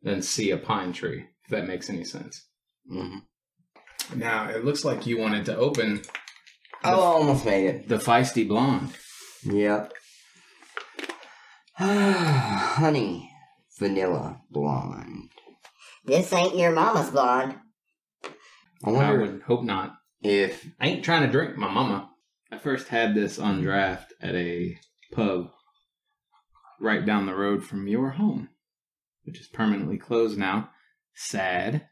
than 0.03 0.23
see 0.23 0.51
a 0.51 0.57
pine 0.59 0.93
tree, 0.93 1.27
if 1.45 1.51
that 1.51 1.67
makes 1.67 1.89
any 1.91 2.05
sense. 2.05 2.47
hmm 2.89 3.19
Now, 4.15 4.49
it 4.49 4.65
looks 4.65 4.85
like 4.85 5.07
you 5.07 5.19
wanted 5.19 5.45
to 5.47 5.57
open 5.57 6.03
Oh, 6.85 6.91
I 6.91 6.93
almost 6.95 7.45
made 7.45 7.67
it. 7.67 7.89
the 7.89 7.97
feisty 7.97 8.47
blonde. 8.47 8.93
Yep. 9.43 9.93
Honey, 11.79 13.31
vanilla, 13.79 14.41
blonde. 14.51 15.31
This 16.05 16.33
ain't 16.33 16.57
your 16.57 16.73
mama's 16.73 17.11
blonde. 17.11 17.57
I 18.85 18.91
I 18.91 19.13
would 19.13 19.43
hope 19.43 19.65
not. 19.65 19.95
if 20.23 20.67
I 20.81 20.87
ain't 20.89 21.05
trying 21.05 21.23
to 21.27 21.31
drink 21.33 21.57
my 21.57 21.71
mama. 21.71 22.11
I 22.51 22.59
first 22.59 22.89
had 22.89 23.15
this 23.15 23.39
on 23.39 23.61
draft 23.61 24.13
at 24.23 24.35
a 24.35 24.79
pub 25.13 25.51
right 26.81 27.05
down 27.05 27.27
the 27.27 27.35
road 27.35 27.63
from 27.65 27.87
your 27.87 28.11
home, 28.11 28.49
which 29.29 29.41
is 29.41 29.47
permanently 29.47 29.99
closed 29.99 30.39
now. 30.39 30.71
Sad, 31.15 31.89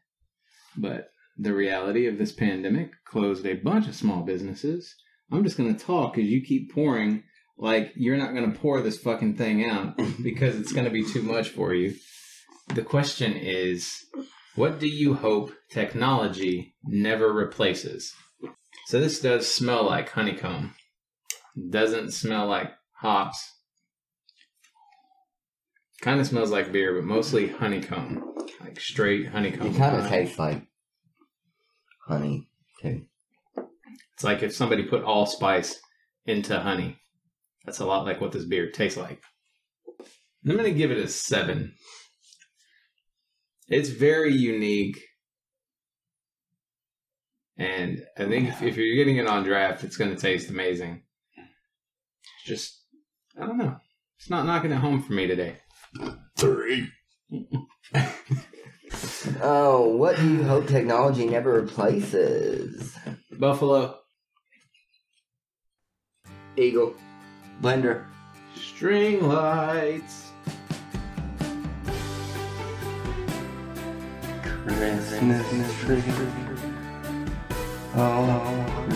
but 0.75 1.09
the 1.37 1.53
reality 1.53 2.07
of 2.07 2.17
this 2.17 2.31
pandemic 2.31 2.91
closed 3.05 3.45
a 3.45 3.53
bunch 3.53 3.87
of 3.87 3.95
small 3.95 4.23
businesses. 4.23 4.95
I'm 5.31 5.43
just 5.43 5.57
going 5.57 5.75
to 5.75 5.85
talk 5.85 6.15
because 6.15 6.29
you 6.29 6.43
keep 6.43 6.73
pouring 6.73 7.23
like 7.57 7.91
you're 7.95 8.17
not 8.17 8.33
going 8.33 8.51
to 8.51 8.59
pour 8.59 8.81
this 8.81 8.99
fucking 8.99 9.35
thing 9.35 9.69
out 9.69 9.97
because 10.23 10.55
it's 10.55 10.71
going 10.71 10.85
to 10.85 10.91
be 10.91 11.05
too 11.05 11.21
much 11.21 11.49
for 11.49 11.73
you. 11.73 11.95
The 12.73 12.83
question 12.83 13.33
is, 13.33 14.05
what 14.55 14.79
do 14.79 14.87
you 14.87 15.13
hope 15.13 15.51
technology 15.69 16.75
never 16.83 17.31
replaces? 17.31 18.13
So 18.87 18.99
this 18.99 19.19
does 19.19 19.51
smell 19.51 19.85
like 19.85 20.09
honeycomb. 20.09 20.73
Doesn't 21.69 22.11
smell 22.11 22.47
like 22.47 22.71
hops. 22.93 23.56
Kind 26.01 26.19
of 26.19 26.27
smells 26.27 26.51
like 26.51 26.71
beer, 26.71 26.93
but 26.93 27.05
mostly 27.05 27.47
honeycomb, 27.47 28.35
like 28.61 28.79
straight 28.79 29.27
honeycomb. 29.27 29.67
it 29.67 29.77
kind 29.77 29.95
of 29.95 30.07
tastes 30.07 30.37
like 30.37 30.61
honey 32.07 32.47
too. 32.81 33.05
It's 34.13 34.23
like 34.23 34.43
if 34.43 34.55
somebody 34.55 34.83
put 34.83 35.03
allspice 35.03 35.79
into 36.25 36.59
honey. 36.59 36.97
That's 37.65 37.79
a 37.79 37.85
lot 37.85 38.05
like 38.05 38.21
what 38.21 38.31
this 38.31 38.45
beer 38.45 38.71
tastes 38.71 38.97
like. 38.97 39.21
I'm 40.45 40.55
going 40.55 40.63
to 40.63 40.71
give 40.71 40.91
it 40.91 40.97
a 40.97 41.07
seven. 41.07 41.73
It's 43.67 43.89
very 43.89 44.33
unique. 44.33 45.01
And 47.57 48.05
I 48.17 48.25
think 48.25 48.49
if, 48.49 48.61
if 48.61 48.77
you're 48.77 48.95
getting 48.95 49.17
it 49.17 49.27
on 49.27 49.43
draft, 49.43 49.83
it's 49.83 49.97
going 49.97 50.15
to 50.15 50.21
taste 50.21 50.49
amazing. 50.49 51.03
It's 51.35 52.45
just, 52.45 52.81
I 53.41 53.45
don't 53.45 53.57
know. 53.57 53.75
It's 54.19 54.29
not 54.29 54.45
knocking 54.45 54.71
it 54.71 54.75
home 54.75 55.01
for 55.01 55.13
me 55.13 55.27
today. 55.27 55.57
Three. 56.37 56.89
oh, 59.41 59.89
what 59.97 60.17
do 60.17 60.27
you 60.27 60.43
hope 60.43 60.67
technology 60.67 61.25
never 61.25 61.53
replaces? 61.53 62.95
Buffalo, 63.31 63.97
Eagle. 66.57 66.95
Blender. 67.61 68.05
string 68.55 69.27
lights. 69.27 70.31
Christmas 74.67 75.79
tree. 75.81 76.03
Oh, 77.99 78.87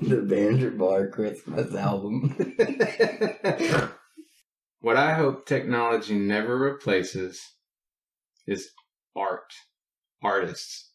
the 0.00 0.24
Banter 0.24 0.70
Bar 0.70 1.08
Christmas 1.08 1.74
album. 1.74 2.36
What 4.84 4.98
I 4.98 5.14
hope 5.14 5.46
technology 5.46 6.14
never 6.14 6.58
replaces 6.58 7.40
is 8.46 8.70
art, 9.16 9.50
artists. 10.22 10.90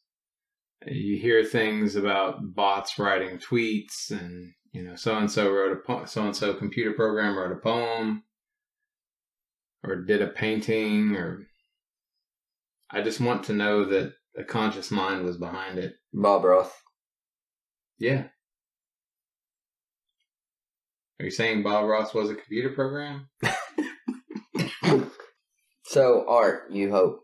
You 0.85 1.17
hear 1.19 1.43
things 1.43 1.95
about 1.95 2.53
bots 2.53 2.99
writing 2.99 3.39
tweets, 3.39 4.11
and 4.11 4.53
you 4.73 4.83
know, 4.83 4.95
so 4.95 5.17
and 5.17 5.31
so 5.31 5.51
wrote 5.51 5.71
a 5.71 5.77
po- 5.77 6.05
so 6.05 6.21
and 6.21 6.35
so 6.35 6.53
computer 6.53 6.93
program 6.93 7.35
wrote 7.35 7.51
a 7.51 7.55
poem, 7.55 8.25
or 9.83 9.95
did 9.95 10.21
a 10.21 10.27
painting, 10.27 11.15
or 11.15 11.47
I 12.91 13.01
just 13.01 13.19
want 13.19 13.45
to 13.45 13.53
know 13.53 13.85
that 13.85 14.13
a 14.37 14.43
conscious 14.43 14.91
mind 14.91 15.25
was 15.25 15.37
behind 15.37 15.79
it. 15.79 15.95
Bob 16.13 16.43
Ross. 16.43 16.69
Yeah. 17.97 18.27
Are 21.19 21.25
you 21.25 21.31
saying 21.31 21.63
Bob 21.63 21.85
Ross 21.85 22.13
was 22.13 22.29
a 22.29 22.35
computer 22.35 22.69
program? 22.69 23.29
So 25.89 26.23
art, 26.29 26.69
you 26.69 26.91
hope 26.91 27.21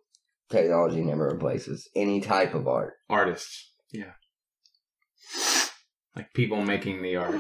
technology 0.50 1.04
never 1.04 1.28
replaces 1.28 1.88
any 1.96 2.20
type 2.20 2.56
of 2.56 2.68
art. 2.68 2.94
Artists. 3.08 3.72
Yeah. 3.94 4.14
Like 6.16 6.34
people 6.34 6.64
making 6.64 7.04
the 7.04 7.16
art. 7.18 7.40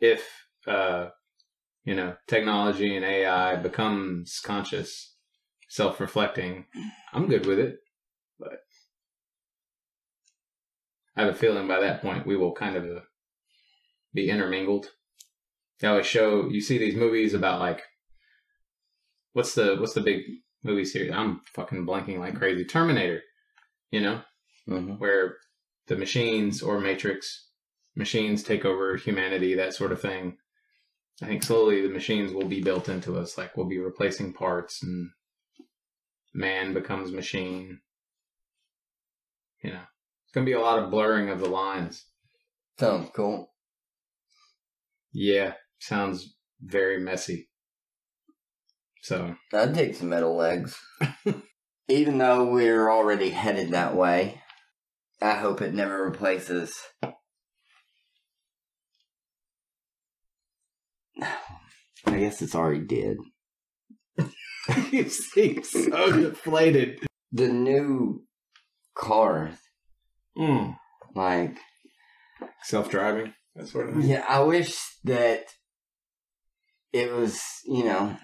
If 0.00 0.28
uh 0.66 1.10
you 1.84 1.94
know, 1.94 2.16
technology 2.26 2.96
and 2.96 3.04
AI 3.04 3.54
becomes 3.54 4.40
conscious, 4.44 5.14
self-reflecting, 5.68 6.64
I'm 7.12 7.28
good 7.28 7.46
with 7.46 7.60
it. 7.60 7.76
But 8.40 8.62
I 11.16 11.22
have 11.22 11.34
a 11.34 11.38
feeling 11.38 11.68
by 11.68 11.78
that 11.78 12.02
point 12.02 12.26
we 12.26 12.36
will 12.36 12.52
kind 12.52 12.74
of 12.74 12.84
uh, 12.84 13.00
be 14.12 14.28
intermingled. 14.28 14.88
They 15.80 15.88
always 15.88 16.06
show 16.06 16.48
you 16.48 16.60
see 16.60 16.78
these 16.78 16.94
movies 16.94 17.34
about 17.34 17.60
like 17.60 17.82
what's 19.32 19.54
the 19.54 19.76
what's 19.76 19.94
the 19.94 20.00
big 20.00 20.22
movie 20.62 20.84
series? 20.84 21.12
I'm 21.12 21.40
fucking 21.54 21.86
blanking 21.86 22.18
like 22.18 22.36
crazy. 22.36 22.64
Terminator, 22.64 23.20
you 23.90 24.00
know, 24.00 24.22
Mm-hmm. 24.68 24.92
where 24.94 25.36
the 25.88 25.96
machines 25.96 26.62
or 26.62 26.80
Matrix 26.80 27.48
machines 27.96 28.42
take 28.42 28.64
over 28.64 28.96
humanity, 28.96 29.54
that 29.54 29.74
sort 29.74 29.92
of 29.92 30.00
thing. 30.00 30.38
I 31.22 31.26
think 31.26 31.42
slowly 31.42 31.82
the 31.82 31.92
machines 31.92 32.32
will 32.32 32.48
be 32.48 32.62
built 32.62 32.88
into 32.88 33.18
us, 33.18 33.36
like 33.36 33.56
we'll 33.56 33.66
be 33.68 33.78
replacing 33.78 34.32
parts 34.32 34.82
and 34.82 35.10
man 36.32 36.72
becomes 36.72 37.12
machine. 37.12 37.80
You 39.62 39.72
know, 39.74 39.82
it's 40.24 40.32
gonna 40.32 40.46
be 40.46 40.52
a 40.52 40.60
lot 40.60 40.78
of 40.78 40.90
blurring 40.90 41.28
of 41.28 41.40
the 41.40 41.48
lines. 41.48 42.06
Sounds 42.78 43.10
cool. 43.14 43.52
Yeah, 45.12 45.52
sounds 45.86 46.34
very 46.62 46.98
messy. 47.00 47.48
So 49.02 49.34
I'd 49.52 49.74
take 49.74 49.94
some 49.94 50.08
metal 50.08 50.36
legs. 50.36 50.76
Even 51.88 52.18
though 52.18 52.50
we're 52.50 52.90
already 52.90 53.30
headed 53.30 53.70
that 53.72 53.94
way, 53.94 54.40
I 55.20 55.32
hope 55.34 55.60
it 55.60 55.74
never 55.74 56.02
replaces. 56.04 56.74
I 62.06 62.18
guess 62.18 62.42
it's 62.42 62.54
already 62.54 62.84
did. 62.84 63.18
you 64.90 65.08
seem 65.08 65.62
so 65.62 66.12
deflated. 66.12 67.00
The 67.32 67.48
new 67.48 68.24
cars, 68.94 69.54
Mm. 70.38 70.76
like, 71.14 71.56
Self 72.62 72.90
driving, 72.90 73.32
that 73.54 73.68
sort 73.68 73.88
of 73.88 73.94
thing. 73.96 74.04
yeah, 74.04 74.24
I 74.28 74.40
wish 74.40 74.76
that 75.04 75.44
it 76.94 77.12
was, 77.12 77.42
you 77.66 77.84
know, 77.84 78.16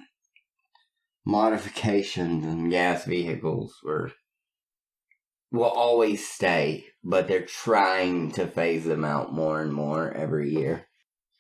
modifications 1.27 2.45
and 2.47 2.71
gas 2.71 3.05
vehicles 3.05 3.75
were 3.83 4.13
will 5.51 5.65
always 5.65 6.27
stay, 6.27 6.87
but 7.03 7.27
they're 7.27 7.45
trying 7.45 8.31
to 8.31 8.47
phase 8.47 8.85
them 8.85 9.05
out 9.05 9.33
more 9.33 9.61
and 9.61 9.73
more 9.73 10.13
every 10.13 10.51
year. 10.51 10.87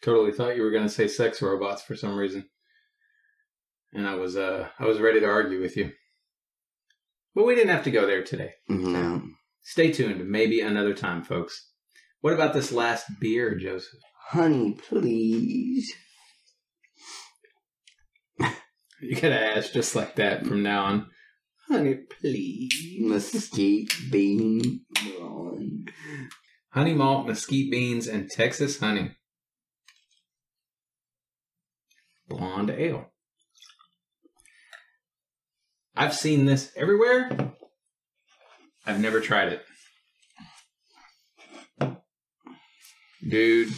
Totally 0.02 0.32
thought 0.32 0.56
you 0.56 0.62
were 0.62 0.72
going 0.72 0.88
to 0.88 0.92
say 0.92 1.06
sex 1.06 1.40
robots 1.40 1.82
for 1.82 1.94
some 1.94 2.18
reason, 2.18 2.48
and 3.92 4.08
I 4.08 4.16
was 4.16 4.36
uh 4.36 4.68
I 4.80 4.86
was 4.86 4.98
ready 4.98 5.20
to 5.20 5.26
argue 5.26 5.60
with 5.60 5.76
you, 5.76 5.92
but 7.36 7.44
we 7.44 7.54
didn't 7.54 7.70
have 7.70 7.84
to 7.84 7.92
go 7.92 8.06
there 8.06 8.24
today. 8.24 8.54
No. 8.68 9.22
Stay 9.62 9.92
tuned, 9.92 10.28
maybe 10.28 10.60
another 10.60 10.94
time, 10.94 11.22
folks. 11.22 11.70
What 12.22 12.34
about 12.34 12.54
this 12.54 12.72
last 12.72 13.06
beer, 13.20 13.54
Joseph? 13.54 14.00
Honey, 14.30 14.72
please. 14.88 15.94
You 19.00 19.14
gotta 19.14 19.56
ask 19.56 19.72
just 19.72 19.96
like 19.96 20.16
that 20.16 20.46
from 20.46 20.62
now 20.62 20.84
on. 20.84 21.06
Honey, 21.68 21.94
please. 22.20 22.98
Mesquite 23.00 23.92
bean 24.10 24.80
blonde. 25.02 25.90
Honey 26.70 26.94
malt, 26.94 27.26
mesquite 27.26 27.70
beans, 27.70 28.06
and 28.06 28.30
Texas 28.30 28.78
honey. 28.78 29.12
Blonde 32.28 32.70
ale. 32.70 33.06
I've 35.96 36.14
seen 36.14 36.46
this 36.46 36.72
everywhere. 36.76 37.54
I've 38.86 39.00
never 39.00 39.20
tried 39.20 39.52
it. 39.52 39.62
Dude, 43.28 43.72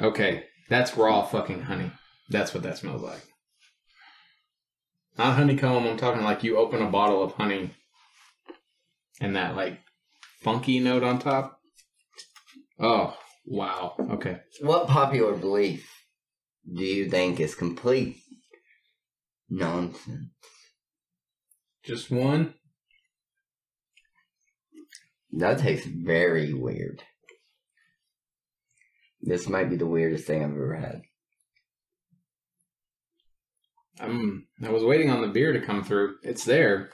okay. 0.00 0.44
That's 0.68 0.96
raw 0.96 1.22
fucking 1.24 1.62
honey. 1.62 1.90
That's 2.28 2.52
what 2.52 2.62
that 2.64 2.78
smells 2.78 3.02
like. 3.02 3.27
Not 5.18 5.34
honeycomb, 5.34 5.84
I'm 5.84 5.96
talking 5.96 6.22
like 6.22 6.44
you 6.44 6.56
open 6.56 6.80
a 6.80 6.88
bottle 6.88 7.24
of 7.24 7.32
honey 7.32 7.70
and 9.20 9.34
that 9.34 9.56
like 9.56 9.80
funky 10.40 10.78
note 10.78 11.02
on 11.02 11.18
top. 11.18 11.60
Oh, 12.78 13.16
wow. 13.44 13.96
Okay. 13.98 14.38
What 14.60 14.86
popular 14.86 15.34
belief 15.34 15.90
do 16.72 16.84
you 16.84 17.10
think 17.10 17.40
is 17.40 17.56
complete 17.56 18.18
nonsense? 19.50 20.30
Just 21.84 22.12
one? 22.12 22.54
That 25.32 25.58
tastes 25.58 25.86
very 25.86 26.54
weird. 26.54 27.02
This 29.20 29.48
might 29.48 29.68
be 29.68 29.76
the 29.76 29.86
weirdest 29.86 30.26
thing 30.26 30.44
I've 30.44 30.50
ever 30.50 30.76
had. 30.76 31.02
I'm 34.00 34.46
I 34.64 34.70
was 34.70 34.84
waiting 34.84 35.10
on 35.10 35.22
the 35.22 35.28
beer 35.28 35.52
to 35.52 35.60
come 35.60 35.82
through. 35.84 36.16
It's 36.22 36.44
there. 36.44 36.90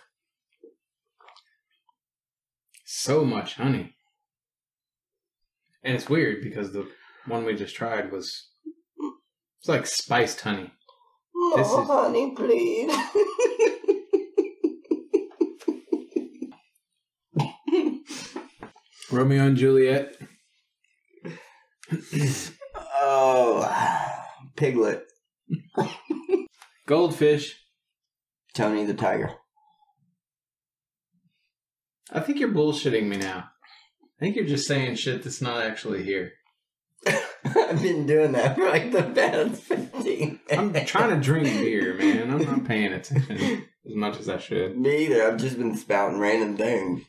So 2.85 3.25
much 3.25 3.55
honey. 3.55 3.95
And 5.83 5.95
it's 5.95 6.09
weird 6.09 6.43
because 6.43 6.73
the 6.73 6.89
one 7.27 7.45
we 7.45 7.55
just 7.55 7.75
tried 7.77 8.11
was 8.11 8.49
it's 9.61 9.69
like 9.69 9.87
spiced 9.87 10.41
honey. 10.41 10.73
This 11.57 11.67
is- 11.67 11.87
honey, 11.87 12.35
please. 12.35 12.95
Romeo 19.11 19.47
and 19.47 19.57
Juliet. 19.57 20.17
oh, 23.01 24.25
piglet. 24.57 25.05
Goldfish. 26.87 27.61
Tony 28.55 28.85
the 28.85 28.95
tiger. 28.95 29.33
I 32.13 32.21
think 32.21 32.39
you're 32.39 32.51
bullshitting 32.51 33.07
me 33.07 33.17
now. 33.17 33.49
I 34.21 34.25
think 34.25 34.37
you're 34.37 34.45
just 34.45 34.69
saying 34.69 34.97
shit 34.97 35.23
that's 35.23 35.41
not 35.41 35.63
actually 35.63 36.05
here. 36.05 36.33
I've 37.07 37.83
been 37.83 38.07
doing 38.07 38.33
that 38.33 38.57
for 38.57 38.69
like 38.69 38.93
the 38.93 39.03
past 39.03 39.63
15 39.63 40.41
I'm 40.51 40.73
trying 40.87 41.11
to 41.11 41.21
drink 41.21 41.47
beer, 41.61 41.95
man. 41.95 42.31
I'm 42.31 42.45
not 42.45 42.65
paying 42.65 42.93
attention 42.93 43.67
as 43.87 43.95
much 43.95 44.19
as 44.19 44.29
I 44.29 44.39
should. 44.39 44.79
Me 44.79 45.07
either. 45.07 45.27
I've 45.27 45.39
just 45.39 45.59
been 45.59 45.77
spouting 45.77 46.19
random 46.19 46.57
things. 46.57 47.03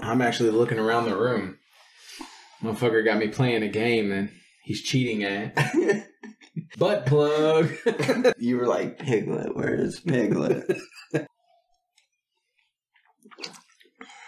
I'm 0.00 0.22
actually 0.22 0.50
looking 0.50 0.78
around 0.78 1.06
the 1.06 1.16
room. 1.16 1.58
Motherfucker 2.62 3.04
got 3.04 3.18
me 3.18 3.28
playing 3.28 3.62
a 3.62 3.68
game 3.68 4.08
that 4.10 4.30
he's 4.62 4.82
cheating 4.82 5.24
at. 5.24 5.54
Butt 6.78 7.06
plug. 7.06 7.70
you 8.38 8.58
were 8.58 8.66
like, 8.66 8.98
Piglet, 8.98 9.56
where's 9.56 10.00
Piglet? 10.00 10.66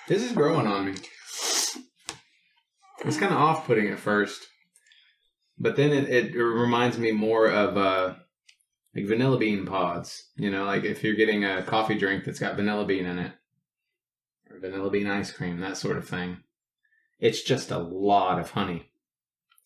this 0.09 0.23
is 0.23 0.33
growing 0.33 0.67
on 0.67 0.87
me. 0.87 0.95
It's 3.05 3.19
kind 3.19 3.33
of 3.33 3.41
off 3.41 3.67
putting 3.67 3.89
at 3.89 3.99
first. 3.99 4.47
But 5.59 5.77
then 5.77 5.93
it, 5.93 6.09
it 6.09 6.37
reminds 6.37 6.99
me 6.99 7.13
more 7.13 7.49
of 7.51 7.77
uh, 7.77 8.15
like 8.95 9.07
vanilla 9.07 9.39
bean 9.39 9.67
pods. 9.67 10.31
You 10.37 10.51
know, 10.51 10.65
like 10.65 10.85
if 10.85 11.05
you're 11.05 11.15
getting 11.15 11.45
a 11.45 11.63
coffee 11.63 11.99
drink 11.99 12.25
that's 12.25 12.39
got 12.39 12.57
vanilla 12.57 12.87
bean 12.87 13.07
in 13.07 13.19
it, 13.19 13.33
or 14.51 14.59
vanilla 14.59 14.91
bean 14.91 15.07
ice 15.07 15.31
cream, 15.31 15.61
that 15.61 15.77
sort 15.77 15.99
of 15.99 16.09
thing. 16.09 16.39
It's 17.21 17.43
just 17.43 17.71
a 17.71 17.79
lot 17.79 18.41
of 18.41 18.51
honey. 18.51 18.91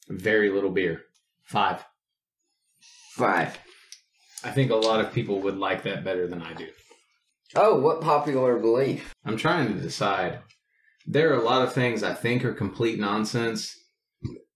Very 0.08 0.50
little 0.50 0.70
beer. 0.70 1.02
Five. 1.42 1.84
Five. 3.18 3.58
I 4.44 4.50
think 4.52 4.70
a 4.70 4.76
lot 4.76 5.00
of 5.00 5.12
people 5.12 5.40
would 5.42 5.56
like 5.58 5.82
that 5.82 6.04
better 6.04 6.26
than 6.28 6.40
I 6.42 6.54
do. 6.54 6.68
Oh, 7.56 7.80
what 7.80 8.00
popular 8.00 8.58
belief? 8.58 9.12
I'm 9.24 9.36
trying 9.36 9.74
to 9.74 9.80
decide. 9.80 10.38
There 11.06 11.32
are 11.32 11.38
a 11.40 11.44
lot 11.44 11.62
of 11.62 11.72
things 11.72 12.02
I 12.02 12.14
think 12.14 12.44
are 12.44 12.52
complete 12.54 12.98
nonsense 13.00 13.74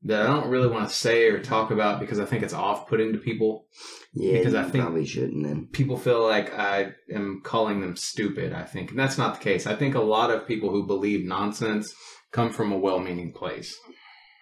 that 0.03 0.22
I 0.22 0.27
don't 0.27 0.51
really 0.51 0.68
want 0.68 0.88
to 0.88 0.94
say 0.94 1.29
or 1.29 1.40
talk 1.40 1.70
about 1.70 1.98
because 2.01 2.20
I 2.20 2.25
think 2.25 2.42
it's 2.42 2.53
off 2.53 2.88
putting 2.88 3.12
to 3.12 3.18
people. 3.18 3.66
Yeah, 4.14 4.38
Because 4.38 4.55
I 4.55 4.62
think- 4.64 4.85
probably 4.85 5.07
shouldn't 5.07 5.44
then. 5.46 5.68
People 5.72 5.96
feel 5.96 6.22
like 6.22 6.57
I 6.57 6.92
am 7.12 7.40
calling 7.44 7.81
them 7.81 7.96
stupid, 7.96 8.53
I 8.53 8.64
think. 8.64 8.90
And 8.90 8.98
that's 8.98 9.16
not 9.18 9.35
the 9.38 9.44
case. 9.44 9.66
I 9.66 9.75
think 9.75 9.94
a 9.94 10.01
lot 10.01 10.31
of 10.31 10.46
people 10.46 10.70
who 10.70 10.87
believe 10.87 11.25
nonsense 11.25 11.92
come 12.33 12.53
from 12.53 12.70
a 12.72 12.79
well 12.79 12.98
meaning 12.98 13.33
place. 13.33 13.77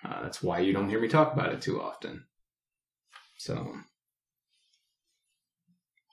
Uh, 0.05 0.23
that's 0.23 0.43
why 0.43 0.59
you 0.61 0.73
don't 0.73 0.89
hear 0.89 1.01
me 1.01 1.09
talk 1.09 1.33
about 1.33 1.53
it 1.53 1.61
too 1.63 1.81
often. 1.81 2.25
So 3.39 3.75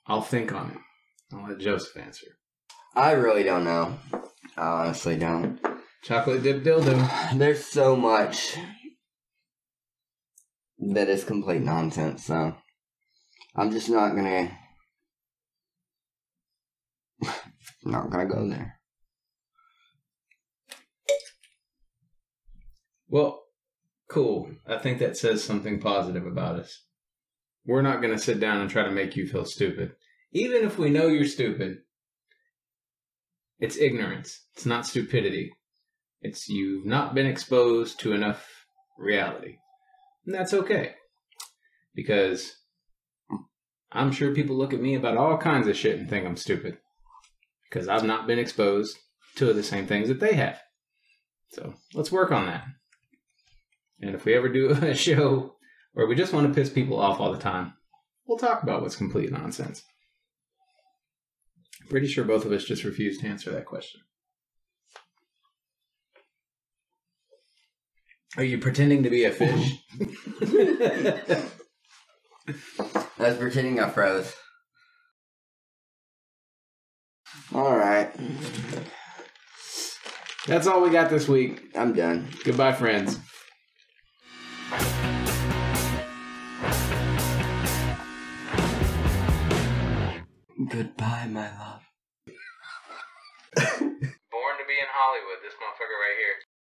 I'll 0.08 0.22
think 0.22 0.54
on 0.54 0.72
it. 0.72 0.78
I'll 1.36 1.50
let 1.50 1.60
Joseph 1.60 1.98
answer. 1.98 2.28
I 2.96 3.12
really 3.12 3.43
don't 3.43 3.65
know. 3.65 4.00
I 4.56 4.65
honestly 4.86 5.17
don't. 5.17 5.60
Chocolate 6.04 6.43
dip 6.43 6.63
dildo. 6.63 7.38
There's 7.38 7.65
so 7.65 7.96
much 7.96 8.56
that 10.80 11.10
is 11.10 11.26
complete 11.26 11.62
nonsense, 11.62 12.26
so 12.26 12.56
I'm 13.56 13.72
just 13.72 13.89
not 13.89 14.15
gonna 14.15 14.58
not 17.84 18.10
gonna 18.10 18.28
go 18.28 18.48
there. 18.48 18.80
Well, 23.10 23.43
cool. 24.10 24.52
I 24.65 24.78
think 24.78 25.00
that 25.00 25.17
says 25.17 25.43
something 25.43 25.80
positive 25.80 26.26
about 26.26 26.60
us. 26.60 26.87
We're 27.67 27.82
not 27.82 28.01
going 28.01 28.13
to 28.13 28.23
sit 28.23 28.39
down 28.39 28.62
and 28.62 28.69
try 28.69 28.84
to 28.84 28.91
make 28.91 29.17
you 29.17 29.27
feel 29.27 29.45
stupid. 29.45 29.91
Even 30.32 30.63
if 30.63 30.77
we 30.77 30.89
know 30.89 31.08
you're 31.08 31.25
stupid, 31.25 31.80
it's 33.60 33.77
ignorance. 33.77 34.45
It's 34.56 34.65
not 34.65 34.86
stupidity. 34.86 35.51
It's 36.21 36.47
you've 36.47 36.86
not 36.86 37.13
been 37.13 37.25
exposed 37.27 37.99
to 37.99 38.13
enough 38.13 38.47
reality. 38.97 39.58
And 40.25 40.34
that's 40.34 40.53
okay. 40.53 40.93
Because 41.93 42.56
I'm 43.91 44.12
sure 44.12 44.34
people 44.34 44.56
look 44.56 44.73
at 44.73 44.82
me 44.82 44.95
about 44.95 45.17
all 45.17 45.38
kinds 45.38 45.67
of 45.67 45.75
shit 45.75 45.99
and 45.99 46.10
think 46.10 46.25
I'm 46.25 46.38
stupid. 46.38 46.77
Because 47.69 47.89
I've 47.89 48.06
not 48.06 48.27
been 48.27 48.39
exposed 48.39 48.97
to 49.36 49.51
the 49.51 49.63
same 49.63 49.88
things 49.88 50.08
that 50.08 50.21
they 50.21 50.36
have. 50.36 50.60
So 51.51 51.73
let's 51.93 52.12
work 52.12 52.32
on 52.32 52.45
that. 52.45 52.63
And 53.99 54.15
if 54.15 54.23
we 54.23 54.36
ever 54.36 54.47
do 54.47 54.69
a 54.82 54.95
show 54.95 55.57
where 55.97 56.05
we 56.05 56.13
just 56.13 56.31
want 56.31 56.47
to 56.47 56.53
piss 56.53 56.69
people 56.69 56.99
off 56.99 57.19
all 57.19 57.31
the 57.31 57.39
time, 57.39 57.73
we'll 58.27 58.38
talk 58.38 58.62
about 58.62 58.83
what's 58.83 58.95
complete 58.95 59.31
nonsense. 59.31 59.81
Pretty 61.89 62.05
sure 62.05 62.23
both 62.23 62.45
of 62.45 62.51
us 62.51 62.65
just 62.65 62.83
refused 62.83 63.21
to 63.21 63.27
answer 63.27 63.49
that 63.49 63.65
question. 63.65 64.01
Are 68.38 68.43
you 68.43 68.60
pretending 68.60 69.01
to 69.01 69.10
be 69.10 69.23
a 69.23 69.31
fish? 69.31 69.71
I 73.19 73.29
was 73.29 73.38
pretending 73.38 73.79
I 73.79 73.89
froze. 73.89 74.36
Alright. 77.51 78.12
That's 80.45 80.67
all 80.67 80.83
we 80.83 80.91
got 80.91 81.10
this 81.10 81.27
week. 81.27 81.71
I'm 81.75 81.93
done. 81.93 82.29
Goodbye, 82.43 82.73
friends. 82.73 83.19
Goodbye, 90.69 91.27
my 91.32 91.49
love. 91.60 91.84
Born 93.80 94.56
to 94.60 94.65
be 94.67 94.77
in 94.80 94.89
Hollywood, 94.91 95.39
this 95.43 95.53
motherfucker 95.56 95.99
right 96.01 96.17
here. 96.19 96.57